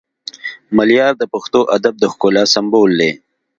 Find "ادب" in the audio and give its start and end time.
1.77-1.93